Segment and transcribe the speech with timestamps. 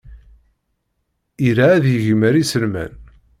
[1.49, 2.93] Ira ad yegmer iselman.